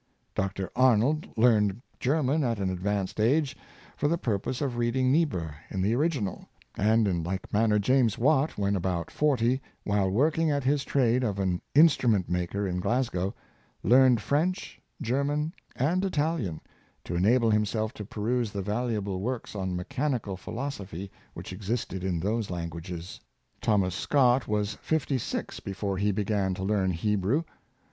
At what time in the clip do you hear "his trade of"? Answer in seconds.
10.63-11.37